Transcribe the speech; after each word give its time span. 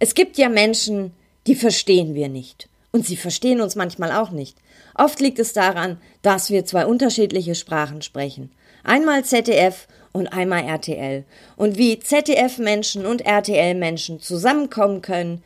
Es 0.00 0.14
gibt 0.14 0.38
ja 0.38 0.48
Menschen, 0.48 1.12
die 1.48 1.56
verstehen 1.56 2.14
wir 2.14 2.28
nicht. 2.28 2.68
Und 2.92 3.04
sie 3.04 3.16
verstehen 3.16 3.60
uns 3.60 3.74
manchmal 3.74 4.12
auch 4.12 4.30
nicht. 4.30 4.56
Oft 4.94 5.18
liegt 5.20 5.40
es 5.40 5.52
daran, 5.52 6.00
dass 6.22 6.50
wir 6.50 6.64
zwei 6.64 6.86
unterschiedliche 6.86 7.56
Sprachen 7.56 8.00
sprechen. 8.00 8.52
Einmal 8.84 9.24
ZDF 9.24 9.88
und 10.12 10.28
einmal 10.28 10.64
RTL. 10.64 11.24
Und 11.56 11.78
wie 11.78 11.98
ZDF-Menschen 11.98 13.06
und 13.06 13.26
RTL-Menschen 13.26 14.20
zusammenkommen 14.20 15.02
können 15.02 15.42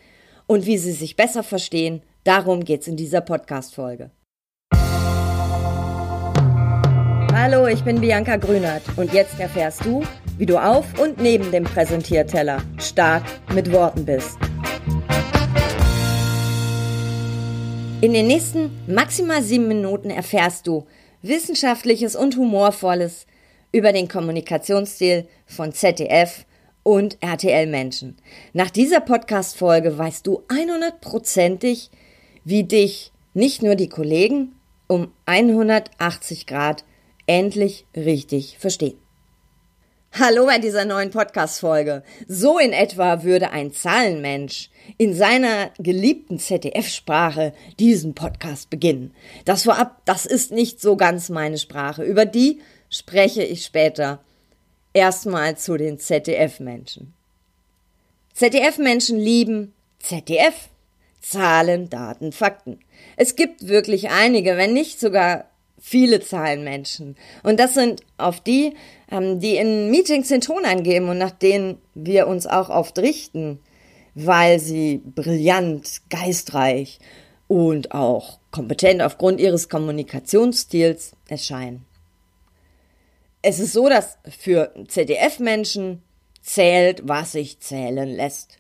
und 0.46 0.66
wie 0.66 0.76
sie 0.76 0.92
sich 0.92 1.16
besser 1.16 1.42
verstehen, 1.42 2.02
darum 2.24 2.64
geht's 2.64 2.86
in 2.86 2.96
dieser 2.96 3.22
Podcast-Folge. 3.22 4.10
Hallo, 7.34 7.66
ich 7.66 7.82
bin 7.82 8.00
Bianca 8.00 8.36
Grünert 8.36 8.82
und 8.96 9.12
jetzt 9.12 9.40
erfährst 9.40 9.84
du, 9.84 10.04
wie 10.38 10.46
du 10.46 10.58
auf 10.58 10.98
und 11.00 11.20
neben 11.20 11.50
dem 11.50 11.64
Präsentierteller 11.64 12.62
stark 12.78 13.24
mit 13.54 13.72
Worten 13.72 14.04
bist. 14.04 14.38
In 18.02 18.14
den 18.14 18.26
nächsten 18.26 18.72
maximal 18.88 19.44
sieben 19.44 19.68
Minuten 19.68 20.10
erfährst 20.10 20.66
du 20.66 20.86
Wissenschaftliches 21.22 22.16
und 22.16 22.36
Humorvolles 22.36 23.28
über 23.70 23.92
den 23.92 24.08
Kommunikationsstil 24.08 25.28
von 25.46 25.72
ZDF 25.72 26.44
und 26.82 27.16
RTL-Menschen. 27.20 28.16
Nach 28.54 28.70
dieser 28.70 28.98
Podcast-Folge 28.98 29.96
weißt 29.96 30.26
du 30.26 30.42
100%ig, 30.48 31.90
wie 32.42 32.64
dich 32.64 33.12
nicht 33.34 33.62
nur 33.62 33.76
die 33.76 33.88
Kollegen 33.88 34.56
um 34.88 35.12
180 35.26 36.48
Grad 36.48 36.84
endlich 37.28 37.86
richtig 37.94 38.58
verstehen. 38.58 38.98
Hallo 40.18 40.44
bei 40.44 40.58
dieser 40.58 40.84
neuen 40.84 41.08
Podcast-Folge. 41.08 42.02
So 42.28 42.58
in 42.58 42.74
etwa 42.74 43.22
würde 43.22 43.50
ein 43.50 43.72
Zahlenmensch 43.72 44.68
in 44.98 45.14
seiner 45.14 45.70
geliebten 45.78 46.38
ZDF-Sprache 46.38 47.54
diesen 47.78 48.14
Podcast 48.14 48.68
beginnen. 48.68 49.14
Das 49.46 49.62
vorab, 49.62 50.02
das 50.04 50.26
ist 50.26 50.52
nicht 50.52 50.82
so 50.82 50.98
ganz 50.98 51.30
meine 51.30 51.56
Sprache. 51.56 52.04
Über 52.04 52.26
die 52.26 52.60
spreche 52.90 53.42
ich 53.42 53.64
später. 53.64 54.22
Erstmal 54.92 55.56
zu 55.56 55.78
den 55.78 55.98
ZDF-Menschen. 55.98 57.14
ZDF-Menschen 58.34 59.18
lieben 59.18 59.72
ZDF. 59.98 60.68
Zahlen, 61.22 61.88
Daten, 61.88 62.32
Fakten. 62.32 62.80
Es 63.16 63.34
gibt 63.34 63.66
wirklich 63.66 64.10
einige, 64.10 64.58
wenn 64.58 64.74
nicht 64.74 65.00
sogar 65.00 65.46
viele 65.82 66.20
Zahlenmenschen. 66.20 67.16
Und 67.42 67.58
das 67.58 67.74
sind 67.74 68.02
auf 68.16 68.40
die, 68.40 68.74
ähm, 69.10 69.40
die 69.40 69.56
in 69.56 69.90
Meetings 69.90 70.28
den 70.28 70.40
Ton 70.40 70.64
angeben 70.64 71.08
und 71.08 71.18
nach 71.18 71.32
denen 71.32 71.78
wir 71.94 72.28
uns 72.28 72.46
auch 72.46 72.70
oft 72.70 72.98
richten, 73.00 73.58
weil 74.14 74.60
sie 74.60 75.02
brillant, 75.04 76.02
geistreich 76.08 77.00
und 77.48 77.92
auch 77.92 78.38
kompetent 78.52 79.02
aufgrund 79.02 79.40
ihres 79.40 79.68
Kommunikationsstils 79.68 81.12
erscheinen. 81.28 81.84
Es 83.42 83.58
ist 83.58 83.72
so, 83.72 83.88
dass 83.88 84.18
für 84.38 84.72
ZDF-Menschen 84.86 86.00
zählt, 86.42 87.02
was 87.08 87.32
sich 87.32 87.58
zählen 87.58 88.08
lässt. 88.08 88.58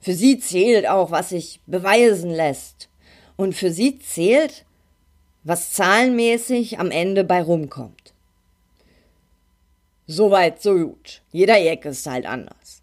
Für 0.00 0.14
sie 0.14 0.40
zählt 0.40 0.88
auch, 0.88 1.12
was 1.12 1.28
sich 1.28 1.60
beweisen 1.66 2.30
lässt. 2.30 2.88
Und 3.36 3.54
für 3.54 3.70
sie 3.70 4.00
zählt, 4.00 4.64
was 5.44 5.72
zahlenmäßig 5.72 6.78
am 6.78 6.90
Ende 6.90 7.24
bei 7.24 7.42
rumkommt. 7.42 8.12
Soweit, 10.06 10.62
so 10.62 10.74
gut. 10.74 11.22
Jeder 11.32 11.58
Eck 11.58 11.84
ist 11.84 12.06
halt 12.06 12.26
anders. 12.26 12.82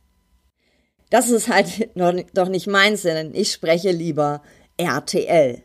Das 1.09 1.29
ist 1.29 1.49
halt 1.49 1.95
noch, 1.95 2.13
doch 2.33 2.49
nicht 2.49 2.67
meins, 2.67 3.01
denn 3.01 3.33
ich 3.33 3.51
spreche 3.51 3.91
lieber 3.91 4.41
RTL. 4.77 5.61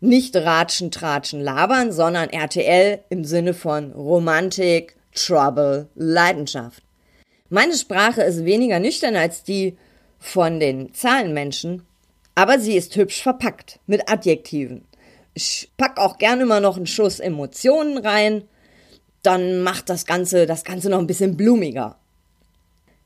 Nicht 0.00 0.36
Ratschen, 0.36 0.90
Tratschen, 0.90 1.40
Labern, 1.40 1.92
sondern 1.92 2.30
RTL 2.30 3.00
im 3.10 3.24
Sinne 3.24 3.54
von 3.54 3.92
Romantik, 3.92 4.96
Trouble, 5.14 5.88
Leidenschaft. 5.94 6.82
Meine 7.48 7.74
Sprache 7.74 8.22
ist 8.22 8.44
weniger 8.44 8.78
nüchtern 8.78 9.16
als 9.16 9.42
die 9.42 9.76
von 10.18 10.60
den 10.60 10.94
Zahlenmenschen, 10.94 11.82
aber 12.34 12.58
sie 12.60 12.76
ist 12.76 12.94
hübsch 12.96 13.22
verpackt 13.22 13.80
mit 13.86 14.08
Adjektiven. 14.08 14.84
Ich 15.34 15.70
pack 15.76 15.98
auch 15.98 16.18
gerne 16.18 16.44
mal 16.44 16.60
noch 16.60 16.76
einen 16.76 16.86
Schuss 16.86 17.20
Emotionen 17.20 17.98
rein. 17.98 18.42
Dann 19.22 19.62
macht 19.62 19.88
das 19.88 20.06
Ganze, 20.06 20.46
das 20.46 20.64
Ganze 20.64 20.90
noch 20.90 20.98
ein 20.98 21.06
bisschen 21.06 21.36
blumiger. 21.36 21.96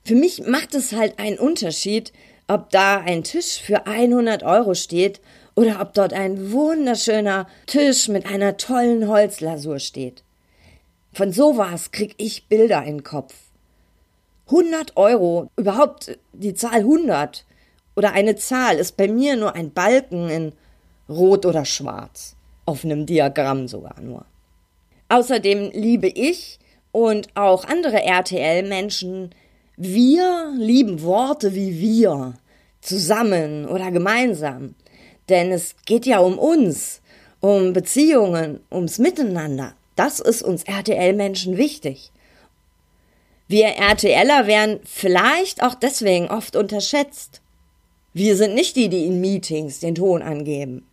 Für 0.05 0.15
mich 0.15 0.47
macht 0.47 0.75
es 0.75 0.93
halt 0.93 1.19
einen 1.19 1.39
Unterschied, 1.39 2.13
ob 2.47 2.71
da 2.71 2.99
ein 2.99 3.25
Tisch 3.25 3.61
für 3.61 3.87
100 3.87 4.43
Euro 4.43 4.75
steht 4.75 5.21
oder 5.55 5.81
ob 5.81 5.95
dort 5.95 6.13
ein 6.13 6.53
wunderschöner 6.53 7.47
Tisch 7.67 8.09
mit 8.09 8.27
einer 8.27 8.57
tollen 8.57 9.09
Holzlasur 9.09 9.79
steht. 9.79 10.23
Von 11.13 11.33
sowas 11.33 11.91
krieg 11.93 12.15
ich 12.19 12.49
Bilder 12.49 12.83
in 12.83 12.99
den 12.99 13.05
Kopf. 13.05 13.35
100 14.47 14.97
Euro, 14.97 15.51
überhaupt 15.57 16.19
die 16.33 16.55
Zahl 16.55 16.81
100 16.81 17.45
oder 17.97 18.13
eine 18.13 18.37
Zahl 18.37 18.77
ist 18.77 18.97
bei 18.97 19.09
mir 19.09 19.37
nur 19.37 19.55
ein 19.55 19.73
Balken 19.73 20.29
in 20.29 20.53
rot 21.09 21.47
oder 21.47 21.65
schwarz. 21.65 22.37
Auf 22.67 22.85
einem 22.85 23.07
Diagramm 23.07 23.69
sogar 23.69 24.01
nur. 24.01 24.25
Außerdem 25.09 25.71
liebe 25.73 26.09
ich 26.09 26.59
und 26.93 27.29
auch 27.35 27.65
andere 27.65 28.03
RTL-Menschen, 28.03 29.35
wir 29.77 30.55
lieben 30.57 31.03
Worte 31.03 31.55
wie 31.55 31.79
wir, 31.81 32.35
zusammen 32.81 33.67
oder 33.67 33.91
gemeinsam. 33.91 34.75
Denn 35.29 35.53
es 35.53 35.75
geht 35.87 36.07
ja 36.07 36.19
um 36.19 36.39
uns, 36.39 37.01
um 37.41 37.73
Beziehungen, 37.73 38.61
ums 38.71 38.99
Miteinander. 38.99 39.75
Das 39.97 40.21
ist 40.21 40.43
uns 40.43 40.65
RTL-Menschen 40.65 41.57
wichtig. 41.57 42.13
Wir 43.49 43.77
RTLer 43.77 44.47
werden 44.47 44.81
vielleicht 44.85 45.63
auch 45.63 45.75
deswegen 45.75 46.29
oft 46.29 46.57
unterschätzt. 46.57 47.43
Wir 48.13 48.37
sind 48.37 48.55
nicht 48.55 48.77
die, 48.77 48.89
die 48.89 49.07
in 49.07 49.21
Meetings 49.21 49.81
den 49.81 49.95
Ton 49.95 50.23
angeben. 50.23 50.87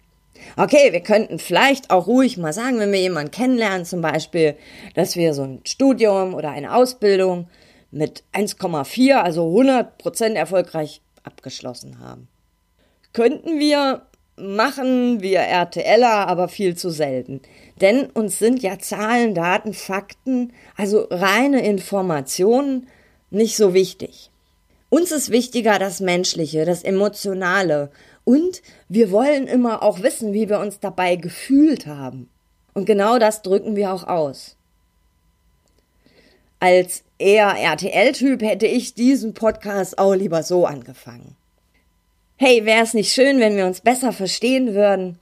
Okay, 0.58 0.92
wir 0.92 1.02
könnten 1.02 1.40
vielleicht 1.40 1.90
auch 1.90 2.08
ruhig 2.08 2.38
mal 2.38 2.54
sagen, 2.54 2.80
wenn 2.80 2.92
wir 2.92 3.00
jemanden 3.00 3.32
kennenlernen, 3.32 3.86
zum 3.86 4.02
Beispiel, 4.02 4.56
dass 4.96 5.16
wir 5.16 5.34
so 5.34 5.44
ein 5.44 5.62
Studium 5.66 6.34
oder 6.34 6.52
eine 6.52 6.74
Ausbildung 6.74 7.48
mit 7.92 8.24
1,4, 8.34 9.16
also 9.16 9.48
100 9.48 9.98
Prozent 9.98 10.38
erfolgreich 10.38 11.02
abgeschlossen 11.24 12.00
haben. 12.00 12.28
Könnten 13.14 13.60
wir 13.60 14.04
machen 14.38 15.22
wir 15.22 15.40
RTLer 15.40 16.28
aber 16.28 16.48
viel 16.48 16.76
zu 16.76 16.90
selten. 16.90 17.42
Denn 17.80 18.08
uns 18.08 18.40
sind 18.40 18.62
ja 18.62 18.80
Zahlen, 18.80 19.36
Daten, 19.36 19.74
Fakten, 19.74 20.54
also 20.76 21.08
reine 21.10 21.66
Informationen 21.66 22.88
nicht 23.30 23.56
so 23.56 23.74
wichtig. 23.74 24.32
Uns 24.90 25.12
ist 25.12 25.30
wichtiger 25.30 25.80
das 25.80 26.02
Menschliche, 26.02 26.66
das 26.66 26.84
Emotionale, 26.84 27.92
und 28.32 28.62
wir 28.88 29.12
wollen 29.12 29.46
immer 29.46 29.84
auch 29.84 30.04
wissen, 30.04 30.32
wie 30.32 30.48
wir 30.48 30.60
uns 30.60 30.80
dabei 30.80 31.18
gefühlt 31.18 31.86
haben. 31.86 32.30
Und 32.74 32.86
genau 32.86 33.20
das 33.20 33.42
drücken 33.42 33.76
wir 33.76 33.92
auch 33.92 34.08
aus. 34.08 34.56
Als 36.62 37.04
eher 37.18 37.50
RTL-Typ 37.58 38.42
hätte 38.42 38.68
ich 38.68 38.94
diesen 38.94 39.34
Podcast 39.34 40.00
auch 40.00 40.14
lieber 40.14 40.44
so 40.44 40.66
angefangen. 40.66 41.36
Hey, 42.38 42.64
wäre 42.64 42.86
es 42.86 42.94
nicht 42.94 43.12
schön, 43.12 43.42
wenn 43.42 43.58
wir 43.58 43.66
uns 43.66 43.82
besser 43.82 44.14
verstehen 44.14 44.74
würden? 44.74 45.20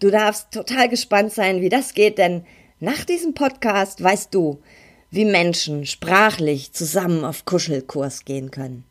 Du 0.00 0.08
darfst 0.08 0.50
total 0.50 0.88
gespannt 0.88 1.34
sein, 1.34 1.60
wie 1.60 1.68
das 1.68 1.92
geht, 1.92 2.16
denn 2.16 2.46
nach 2.80 3.04
diesem 3.04 3.34
Podcast 3.34 4.02
weißt 4.02 4.34
du, 4.34 4.62
wie 5.10 5.26
Menschen 5.26 5.84
sprachlich 5.84 6.72
zusammen 6.72 7.22
auf 7.22 7.44
Kuschelkurs 7.44 8.24
gehen 8.24 8.50
können 8.50 8.84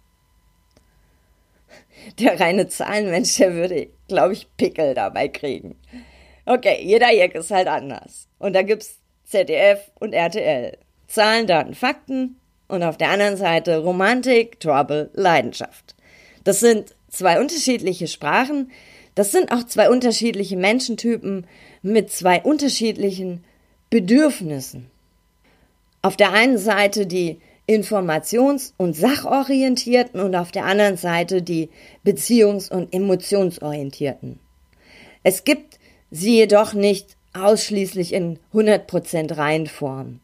der 2.20 2.40
reine 2.40 2.68
Zahlenmensch, 2.68 3.38
der 3.38 3.54
würde, 3.54 3.90
glaube 4.08 4.34
ich, 4.34 4.48
Pickel 4.58 4.94
dabei 4.94 5.28
kriegen. 5.28 5.76
Okay, 6.46 6.80
jeder 6.84 7.12
Jack 7.12 7.36
ist 7.36 7.52
halt 7.52 7.68
anders. 7.68 8.28
Und 8.38 8.54
da 8.54 8.62
gibt's 8.62 9.00
ZDF 9.26 9.80
und 10.00 10.14
RTL. 10.14 10.78
Zahlen, 11.08 11.48
Daten, 11.48 11.74
Fakten 11.74 12.40
und 12.68 12.84
auf 12.84 12.98
der 12.98 13.10
anderen 13.10 13.38
Seite 13.38 13.80
Romantik, 13.80 14.60
Trouble, 14.60 15.10
Leidenschaft. 15.14 15.96
Das 16.44 16.60
sind 16.60 16.96
zwei 17.10 17.40
unterschiedliche 17.40 18.08
Sprachen. 18.08 18.72
Das 19.16 19.32
sind 19.32 19.52
auch 19.52 19.64
zwei 19.64 19.90
unterschiedliche 19.90 20.58
Menschentypen 20.58 21.48
mit 21.82 22.12
zwei 22.12 22.42
unterschiedlichen 22.42 23.44
Bedürfnissen. 23.90 24.92
Auf 26.02 26.18
der 26.18 26.34
einen 26.34 26.58
Seite 26.58 27.08
die 27.08 27.40
informations- 27.68 28.74
und 28.78 28.96
sachorientierten 28.96 30.20
und 30.20 30.36
auf 30.36 30.52
der 30.52 30.66
anderen 30.66 30.98
Seite 30.98 31.42
die 31.42 31.70
beziehungs- 32.06 32.72
und 32.72 32.94
emotionsorientierten. 32.94 34.40
Es 35.24 35.44
gibt 35.44 35.80
sie 36.12 36.36
jedoch 36.38 36.74
nicht 36.74 37.18
ausschließlich 37.34 38.14
in 38.14 38.40
100% 38.54 39.38
Reihenform. 39.38 40.20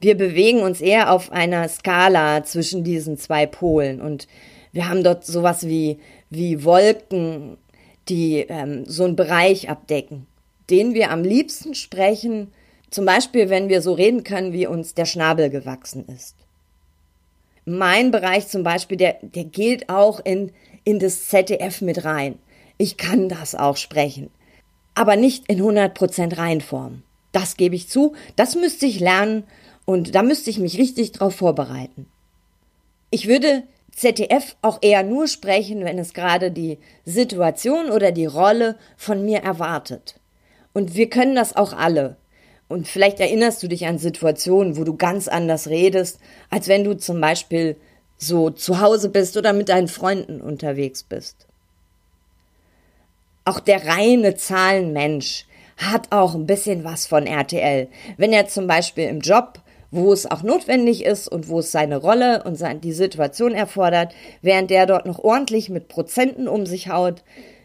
Wir 0.00 0.16
bewegen 0.16 0.60
uns 0.60 0.80
eher 0.80 1.12
auf 1.12 1.32
einer 1.32 1.68
Skala 1.68 2.44
zwischen 2.44 2.84
diesen 2.84 3.18
zwei 3.18 3.46
Polen 3.46 4.00
und 4.00 4.28
wir 4.72 4.88
haben 4.88 5.02
dort 5.02 5.26
sowas 5.26 5.66
wie 5.66 5.98
wie 6.30 6.64
Wolken, 6.64 7.56
die 8.08 8.46
ähm, 8.48 8.84
so 8.86 9.04
einen 9.04 9.16
Bereich 9.16 9.68
abdecken, 9.68 10.26
den 10.70 10.94
wir 10.94 11.10
am 11.10 11.22
liebsten 11.22 11.74
sprechen, 11.74 12.52
zum 12.90 13.04
Beispiel, 13.04 13.50
wenn 13.50 13.68
wir 13.68 13.82
so 13.82 13.92
reden 13.92 14.24
können, 14.24 14.52
wie 14.52 14.66
uns 14.66 14.94
der 14.94 15.04
Schnabel 15.04 15.50
gewachsen 15.50 16.06
ist. 16.06 16.36
Mein 17.70 18.10
Bereich 18.12 18.48
zum 18.48 18.62
Beispiel, 18.62 18.96
der, 18.96 19.18
der 19.20 19.44
gilt 19.44 19.90
auch 19.90 20.20
in, 20.24 20.52
in 20.84 20.98
das 20.98 21.28
ZDF 21.28 21.82
mit 21.82 22.02
rein. 22.02 22.38
Ich 22.78 22.96
kann 22.96 23.28
das 23.28 23.54
auch 23.54 23.76
sprechen. 23.76 24.30
Aber 24.94 25.16
nicht 25.16 25.48
in 25.48 25.60
100% 25.60 26.38
Reinform. 26.38 27.02
Das 27.30 27.58
gebe 27.58 27.74
ich 27.74 27.90
zu. 27.90 28.14
Das 28.36 28.54
müsste 28.54 28.86
ich 28.86 29.00
lernen 29.00 29.44
und 29.84 30.14
da 30.14 30.22
müsste 30.22 30.48
ich 30.48 30.58
mich 30.58 30.78
richtig 30.78 31.12
drauf 31.12 31.34
vorbereiten. 31.34 32.06
Ich 33.10 33.28
würde 33.28 33.64
ZDF 33.92 34.56
auch 34.62 34.78
eher 34.80 35.02
nur 35.02 35.28
sprechen, 35.28 35.84
wenn 35.84 35.98
es 35.98 36.14
gerade 36.14 36.50
die 36.50 36.78
Situation 37.04 37.90
oder 37.90 38.12
die 38.12 38.26
Rolle 38.26 38.76
von 38.96 39.26
mir 39.26 39.40
erwartet. 39.40 40.18
Und 40.72 40.94
wir 40.94 41.10
können 41.10 41.34
das 41.34 41.54
auch 41.54 41.74
alle. 41.74 42.16
Und 42.68 42.86
vielleicht 42.86 43.18
erinnerst 43.18 43.62
du 43.62 43.68
dich 43.68 43.86
an 43.86 43.98
Situationen, 43.98 44.76
wo 44.76 44.84
du 44.84 44.96
ganz 44.96 45.26
anders 45.26 45.68
redest, 45.68 46.20
als 46.50 46.68
wenn 46.68 46.84
du 46.84 46.96
zum 46.96 47.20
Beispiel 47.20 47.76
so 48.18 48.50
zu 48.50 48.80
Hause 48.80 49.08
bist 49.08 49.36
oder 49.36 49.52
mit 49.52 49.68
deinen 49.68 49.88
Freunden 49.88 50.40
unterwegs 50.40 51.02
bist. 51.02 51.46
Auch 53.44 53.60
der 53.60 53.86
reine 53.86 54.34
Zahlenmensch 54.34 55.46
hat 55.78 56.12
auch 56.12 56.34
ein 56.34 56.46
bisschen 56.46 56.84
was 56.84 57.06
von 57.06 57.26
RTL. 57.26 57.88
Wenn 58.18 58.32
er 58.32 58.48
zum 58.48 58.66
Beispiel 58.66 59.04
im 59.04 59.20
Job 59.20 59.60
wo 59.90 60.12
es 60.12 60.30
auch 60.30 60.42
notwendig 60.42 61.04
ist 61.04 61.28
und 61.28 61.48
wo 61.48 61.60
es 61.60 61.72
seine 61.72 61.96
Rolle 61.96 62.42
und 62.44 62.60
die 62.84 62.92
Situation 62.92 63.54
erfordert, 63.54 64.14
während 64.42 64.70
der 64.70 64.86
dort 64.86 65.06
noch 65.06 65.18
ordentlich 65.18 65.70
mit 65.70 65.88
Prozenten 65.88 66.48
um 66.48 66.66
sich 66.66 66.88
haut, 66.88 67.22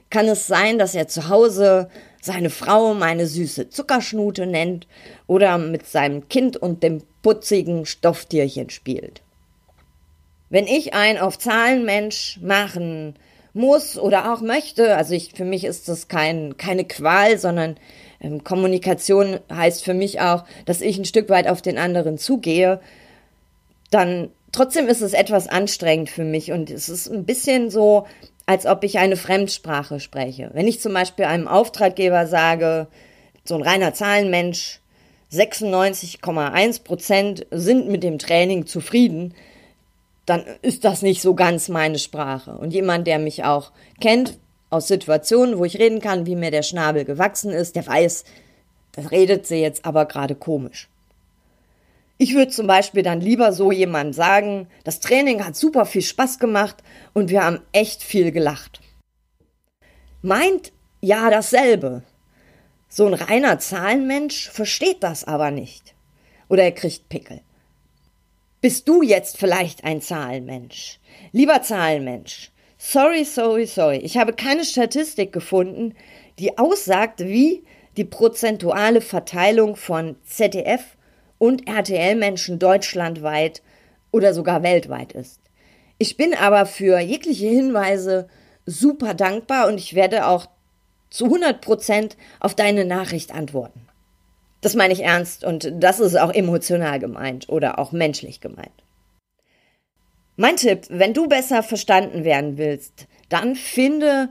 kann 0.09 0.27
es 0.27 0.47
sein, 0.47 0.77
dass 0.77 0.95
er 0.95 1.07
zu 1.07 1.29
Hause 1.29 1.89
seine 2.23 2.49
Frau 2.49 2.93
meine 2.93 3.27
süße 3.27 3.69
Zuckerschnute 3.69 4.45
nennt 4.45 4.87
oder 5.27 5.57
mit 5.57 5.85
seinem 5.85 6.29
Kind 6.29 6.55
und 6.55 6.81
dem 6.81 7.01
putzigen 7.21 7.85
Stofftierchen 7.85 8.69
spielt. 8.69 9.21
Wenn 10.49 10.65
ich 10.65 10.93
ein 10.93 11.17
auf 11.17 11.37
Zahlenmensch 11.37 12.39
machen 12.41 13.15
muss 13.53 13.99
oder 13.99 14.33
auch 14.33 14.39
möchte, 14.39 14.95
also 14.95 15.13
ich, 15.13 15.33
für 15.33 15.43
mich 15.43 15.65
ist 15.65 15.89
das 15.89 16.07
kein, 16.07 16.55
keine 16.55 16.85
Qual, 16.85 17.37
sondern 17.37 17.75
ähm, 18.21 18.41
Kommunikation 18.45 19.39
heißt 19.51 19.83
für 19.83 19.93
mich 19.93 20.21
auch, 20.21 20.45
dass 20.65 20.79
ich 20.79 20.97
ein 20.97 21.05
Stück 21.05 21.27
weit 21.27 21.49
auf 21.49 21.61
den 21.61 21.77
anderen 21.77 22.17
zugehe, 22.17 22.79
dann 23.91 24.29
trotzdem 24.53 24.87
ist 24.87 25.01
es 25.01 25.11
etwas 25.11 25.49
anstrengend 25.49 26.09
für 26.09 26.23
mich 26.23 26.53
und 26.53 26.69
es 26.69 26.87
ist 26.87 27.09
ein 27.09 27.25
bisschen 27.25 27.69
so, 27.69 28.07
als 28.45 28.65
ob 28.65 28.83
ich 28.85 28.97
eine 28.99 29.17
Fremdsprache 29.17 29.99
spreche. 29.99 30.49
Wenn 30.53 30.67
ich 30.67 30.79
zum 30.79 30.93
Beispiel 30.93 31.25
einem 31.25 31.49
Auftraggeber 31.49 32.27
sage, 32.27 32.87
so 33.43 33.55
ein 33.55 33.61
reiner 33.61 33.93
Zahlenmensch, 33.93 34.79
96,1 35.31 36.83
Prozent 36.83 37.45
sind 37.51 37.89
mit 37.89 38.03
dem 38.03 38.19
Training 38.19 38.65
zufrieden, 38.67 39.33
dann 40.25 40.45
ist 40.61 40.85
das 40.85 41.01
nicht 41.01 41.21
so 41.21 41.33
ganz 41.33 41.67
meine 41.69 41.99
Sprache. 41.99 42.57
Und 42.57 42.71
jemand, 42.71 43.07
der 43.07 43.19
mich 43.19 43.43
auch 43.43 43.71
kennt, 43.99 44.37
aus 44.69 44.87
Situationen, 44.87 45.57
wo 45.57 45.65
ich 45.65 45.79
reden 45.79 45.99
kann, 45.99 46.25
wie 46.25 46.35
mir 46.35 46.51
der 46.51 46.63
Schnabel 46.63 47.05
gewachsen 47.05 47.51
ist, 47.51 47.75
der 47.75 47.85
weiß, 47.85 48.23
das 48.93 49.11
redet 49.11 49.45
sie 49.45 49.57
jetzt 49.57 49.85
aber 49.85 50.05
gerade 50.05 50.35
komisch. 50.35 50.87
Ich 52.23 52.35
würde 52.35 52.51
zum 52.51 52.67
Beispiel 52.67 53.03
dann 53.03 53.19
lieber 53.19 53.51
so 53.51 53.69
jemand 53.69 54.15
sagen, 54.15 54.69
das 54.85 55.01
Training 55.01 55.43
hat 55.43 55.57
super 55.57 55.85
viel 55.85 56.01
Spaß 56.01 56.39
gemacht 56.39 56.77
und 57.11 57.29
wir 57.29 57.43
haben 57.43 57.59
echt 57.73 58.01
viel 58.01 58.31
gelacht. 58.31 58.79
Meint 60.21 60.71
ja 61.01 61.29
dasselbe. 61.29 62.03
So 62.87 63.07
ein 63.07 63.13
reiner 63.13 63.59
Zahlenmensch 63.59 64.49
versteht 64.51 65.03
das 65.03 65.25
aber 65.25 65.51
nicht. 65.51 65.95
Oder 66.47 66.63
er 66.63 66.71
kriegt 66.71 67.09
Pickel. 67.09 67.41
Bist 68.61 68.87
du 68.87 69.01
jetzt 69.01 69.37
vielleicht 69.37 69.83
ein 69.83 69.99
Zahlenmensch? 69.99 71.01
Lieber 71.33 71.61
Zahlenmensch, 71.61 72.53
Sorry, 72.77 73.25
sorry, 73.25 73.65
sorry. 73.65 73.97
Ich 73.97 74.17
habe 74.17 74.31
keine 74.31 74.63
Statistik 74.63 75.33
gefunden, 75.33 75.93
die 76.39 76.57
aussagt, 76.57 77.19
wie 77.19 77.65
die 77.97 78.05
prozentuale 78.05 79.01
Verteilung 79.01 79.75
von 79.75 80.15
ZDF 80.23 80.92
und 81.43 81.67
RTL-Menschen 81.67 82.57
deutschlandweit 82.57 83.61
oder 84.11 84.33
sogar 84.33 84.63
weltweit 84.63 85.11
ist. 85.11 85.41
Ich 85.97 86.15
bin 86.15 86.33
aber 86.33 86.65
für 86.65 86.99
jegliche 86.99 87.47
Hinweise 87.47 88.29
super 88.65 89.13
dankbar 89.13 89.67
und 89.67 89.77
ich 89.77 89.93
werde 89.93 90.27
auch 90.27 90.45
zu 91.09 91.25
100 91.25 91.59
Prozent 91.59 92.15
auf 92.39 92.55
deine 92.55 92.85
Nachricht 92.85 93.35
antworten. 93.35 93.85
Das 94.61 94.73
meine 94.73 94.93
ich 94.93 95.03
ernst 95.03 95.43
und 95.43 95.69
das 95.79 95.99
ist 95.99 96.17
auch 96.17 96.33
emotional 96.33 96.99
gemeint 96.99 97.49
oder 97.49 97.77
auch 97.77 97.91
menschlich 97.91 98.39
gemeint. 98.39 98.85
Mein 100.37 100.55
Tipp, 100.55 100.85
wenn 100.87 101.13
du 101.13 101.27
besser 101.27 101.61
verstanden 101.61 102.23
werden 102.23 102.57
willst, 102.57 103.05
dann 103.27 103.57
finde 103.57 104.29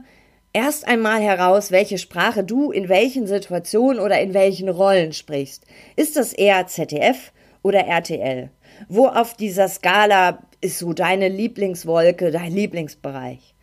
erst 0.53 0.87
einmal 0.87 1.21
heraus, 1.21 1.71
welche 1.71 1.97
Sprache 1.97 2.43
du 2.43 2.71
in 2.71 2.87
welchen 2.87 3.27
Situationen 3.27 3.99
oder 3.99 4.21
in 4.21 4.33
welchen 4.33 4.69
Rollen 4.69 5.11
sprichst. 5.11 5.65
Ist 5.95 6.15
das 6.15 6.31
eher 6.31 6.67
ZDF 6.67 7.33
oder 7.63 7.81
RTL? 7.81 8.49
Wo 8.87 9.07
auf 9.07 9.35
dieser 9.35 9.67
Skala 9.67 10.39
ist 10.61 10.79
so 10.79 10.93
deine 10.93 11.27
Lieblingswolke, 11.27 12.31
dein 12.31 12.53
Lieblingsbereich? 12.53 13.53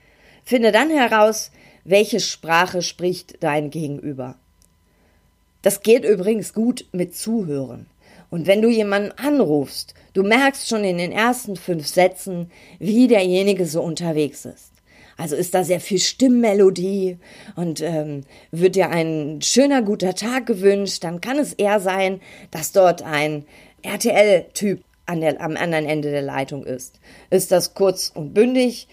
Finde 0.45 0.73
dann 0.73 0.91
heraus, 0.91 1.53
welche 1.85 2.21
Sprache 2.21 2.83
spricht 2.83 3.43
dein 3.43 3.71
Gegenüber. 3.71 4.37
Das 5.63 5.83
geht 5.83 6.05
übrigens 6.05 6.53
gut 6.53 6.87
mit 6.93 7.15
Zuhören. 7.15 7.87
Und 8.31 8.47
wenn 8.47 8.63
du 8.63 8.69
jemanden 8.69 9.13
anrufst, 9.13 9.95
du 10.15 10.23
merkst 10.23 10.69
schon 10.69 10.85
in 10.85 10.99
den 10.99 11.13
ersten 11.13 11.57
fünf 11.57 11.87
Sätzen, 11.87 12.51
wie 12.79 13.09
derjenige 13.09 13.67
so 13.67 13.83
unterwegs 13.83 14.45
ist. 14.45 14.70
Also 15.21 15.37
ist 15.37 15.53
da 15.53 15.65
sehr 15.65 15.81
viel 15.81 15.99
Stimmmelodie 15.99 17.19
und 17.55 17.83
ähm, 17.83 18.23
wird 18.53 18.75
dir 18.75 18.89
ein 18.89 19.43
schöner, 19.43 19.83
guter 19.83 20.15
Tag 20.15 20.47
gewünscht, 20.47 21.05
dann 21.05 21.21
kann 21.21 21.39
es 21.39 21.53
eher 21.53 21.79
sein, 21.79 22.23
dass 22.51 22.73
dort 22.73 23.03
ein 23.03 23.45
RTL-Typ 23.83 24.83
an 25.05 25.23
am 25.23 25.59
anderen 25.59 25.85
Ende 25.85 26.11
der 26.11 26.23
Leitung 26.23 26.65
ist. 26.65 27.01
Ist 27.29 27.53
das 27.53 27.75
kurz 27.75 28.11
und 28.15 28.33
bündig, 28.33 28.89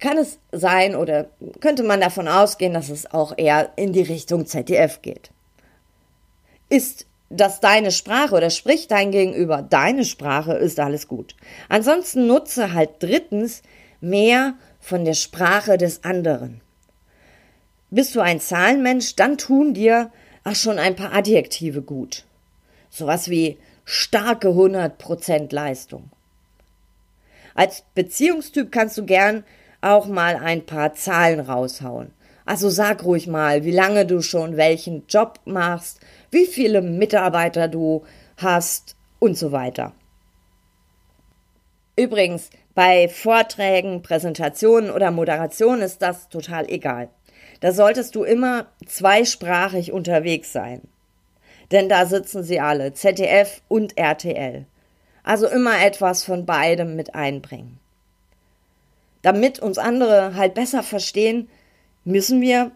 kann 0.00 0.18
es 0.18 0.38
sein 0.50 0.96
oder 0.96 1.30
könnte 1.60 1.84
man 1.84 2.00
davon 2.00 2.26
ausgehen, 2.26 2.74
dass 2.74 2.88
es 2.88 3.08
auch 3.12 3.34
eher 3.36 3.70
in 3.76 3.92
die 3.92 4.02
Richtung 4.02 4.46
ZDF 4.46 5.02
geht. 5.02 5.30
Ist 6.68 7.06
dass 7.32 7.60
deine 7.60 7.92
Sprache 7.92 8.34
oder 8.34 8.50
spricht 8.50 8.90
dein 8.90 9.12
Gegenüber 9.12 9.62
deine 9.62 10.04
Sprache, 10.04 10.54
ist 10.54 10.80
alles 10.80 11.06
gut. 11.06 11.36
Ansonsten 11.68 12.26
nutze 12.26 12.74
halt 12.74 12.90
drittens 12.98 13.62
mehr 14.00 14.54
von 14.80 15.04
der 15.04 15.14
Sprache 15.14 15.78
des 15.78 16.04
anderen. 16.04 16.60
Bist 17.90 18.14
du 18.14 18.20
ein 18.20 18.40
Zahlenmensch, 18.40 19.16
dann 19.16 19.38
tun 19.38 19.74
dir 19.74 20.10
auch 20.44 20.54
schon 20.54 20.78
ein 20.78 20.96
paar 20.96 21.12
Adjektive 21.12 21.82
gut. 21.82 22.24
Sowas 22.88 23.28
wie 23.28 23.58
starke 23.84 24.48
100% 24.48 25.54
Leistung. 25.54 26.10
Als 27.54 27.82
Beziehungstyp 27.94 28.72
kannst 28.72 28.96
du 28.96 29.04
gern 29.04 29.44
auch 29.80 30.06
mal 30.06 30.36
ein 30.36 30.66
paar 30.66 30.94
Zahlen 30.94 31.40
raushauen. 31.40 32.12
Also 32.46 32.68
sag 32.68 33.04
ruhig 33.04 33.26
mal, 33.26 33.64
wie 33.64 33.70
lange 33.70 34.06
du 34.06 34.22
schon 34.22 34.56
welchen 34.56 35.06
Job 35.08 35.40
machst, 35.44 36.00
wie 36.30 36.46
viele 36.46 36.82
Mitarbeiter 36.82 37.68
du 37.68 38.04
hast 38.36 38.96
und 39.18 39.36
so 39.36 39.52
weiter. 39.52 39.92
Übrigens, 42.00 42.48
bei 42.74 43.10
Vorträgen, 43.10 44.00
Präsentationen 44.00 44.90
oder 44.90 45.10
Moderationen 45.10 45.82
ist 45.82 46.00
das 46.00 46.30
total 46.30 46.66
egal. 46.70 47.10
Da 47.60 47.72
solltest 47.72 48.14
du 48.14 48.24
immer 48.24 48.68
zweisprachig 48.86 49.92
unterwegs 49.92 50.50
sein. 50.50 50.80
Denn 51.70 51.90
da 51.90 52.06
sitzen 52.06 52.42
sie 52.42 52.58
alle, 52.58 52.94
ZDF 52.94 53.60
und 53.68 53.98
RTL. 53.98 54.64
Also 55.24 55.46
immer 55.46 55.84
etwas 55.84 56.24
von 56.24 56.46
beidem 56.46 56.96
mit 56.96 57.14
einbringen. 57.14 57.78
Damit 59.20 59.58
uns 59.58 59.76
andere 59.76 60.34
halt 60.36 60.54
besser 60.54 60.82
verstehen, 60.82 61.50
müssen 62.06 62.40
wir 62.40 62.70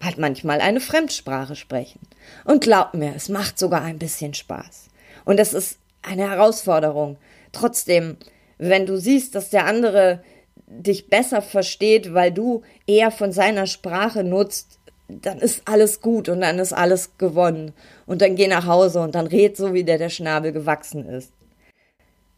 halt 0.00 0.18
manchmal 0.18 0.60
eine 0.60 0.80
Fremdsprache 0.80 1.56
sprechen. 1.56 1.98
Und 2.44 2.62
glaub 2.62 2.94
mir, 2.94 3.14
es 3.16 3.28
macht 3.28 3.58
sogar 3.58 3.82
ein 3.82 3.98
bisschen 3.98 4.32
Spaß. 4.32 4.90
Und 5.24 5.40
es 5.40 5.54
ist 5.54 5.80
eine 6.02 6.30
Herausforderung. 6.30 7.16
Trotzdem, 7.50 8.16
wenn 8.60 8.84
du 8.84 8.98
siehst, 8.98 9.34
dass 9.34 9.48
der 9.48 9.64
andere 9.64 10.22
dich 10.66 11.08
besser 11.08 11.40
versteht, 11.40 12.12
weil 12.12 12.30
du 12.30 12.62
eher 12.86 13.10
von 13.10 13.32
seiner 13.32 13.66
Sprache 13.66 14.22
nutzt, 14.22 14.78
dann 15.08 15.38
ist 15.38 15.62
alles 15.64 16.00
gut 16.02 16.28
und 16.28 16.42
dann 16.42 16.58
ist 16.58 16.74
alles 16.74 17.16
gewonnen. 17.16 17.72
Und 18.06 18.20
dann 18.20 18.36
geh 18.36 18.46
nach 18.46 18.66
Hause 18.66 19.00
und 19.00 19.14
dann 19.14 19.26
red 19.26 19.56
so, 19.56 19.72
wie 19.72 19.82
der 19.82 19.98
der 19.98 20.10
Schnabel 20.10 20.52
gewachsen 20.52 21.08
ist. 21.08 21.32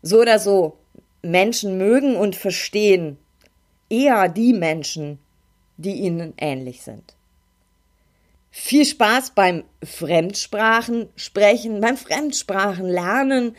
So 0.00 0.20
oder 0.20 0.38
so, 0.38 0.78
Menschen 1.22 1.76
mögen 1.76 2.16
und 2.16 2.36
verstehen 2.36 3.18
eher 3.90 4.28
die 4.28 4.52
Menschen, 4.52 5.18
die 5.76 5.94
ihnen 5.94 6.34
ähnlich 6.38 6.82
sind. 6.82 7.16
Viel 8.50 8.84
Spaß 8.84 9.32
beim 9.34 9.64
Fremdsprachen 9.82 11.08
sprechen, 11.16 11.80
beim 11.80 11.96
Fremdsprachen 11.96 12.86
lernen 12.86 13.56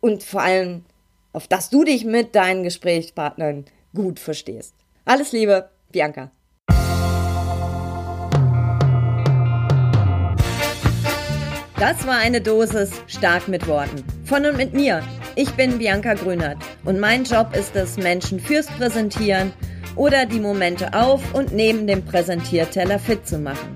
und 0.00 0.22
vor 0.22 0.42
allem, 0.42 0.84
auf 1.32 1.48
dass 1.48 1.70
du 1.70 1.84
dich 1.84 2.04
mit 2.04 2.34
deinen 2.34 2.62
Gesprächspartnern 2.62 3.64
gut 3.94 4.18
verstehst. 4.18 4.74
Alles 5.04 5.32
Liebe, 5.32 5.70
Bianca. 5.90 6.30
Das 11.78 12.06
war 12.06 12.18
eine 12.18 12.42
Dosis 12.42 12.92
stark 13.06 13.48
mit 13.48 13.66
Worten. 13.66 14.04
Von 14.24 14.44
und 14.44 14.58
mit 14.58 14.74
mir. 14.74 15.02
Ich 15.34 15.50
bin 15.52 15.78
Bianca 15.78 16.12
Grünert 16.12 16.58
und 16.84 17.00
mein 17.00 17.24
Job 17.24 17.56
ist 17.56 17.74
es, 17.74 17.96
Menschen 17.96 18.38
fürs 18.38 18.66
Präsentieren 18.66 19.54
oder 19.96 20.26
die 20.26 20.40
Momente 20.40 20.92
auf 20.92 21.22
und 21.32 21.52
neben 21.52 21.86
dem 21.86 22.04
Präsentierteller 22.04 22.98
fit 22.98 23.26
zu 23.26 23.38
machen. 23.38 23.74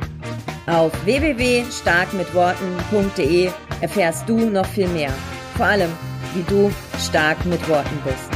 Auf 0.66 0.92
www.starkmitworten.de 1.06 3.50
erfährst 3.80 4.28
du 4.28 4.50
noch 4.50 4.66
viel 4.66 4.88
mehr. 4.88 5.14
Vor 5.56 5.64
allem, 5.66 5.90
wie 6.34 6.42
du 6.42 6.70
stark 6.98 7.44
mit 7.46 7.66
Worten 7.68 7.98
bist. 8.04 8.33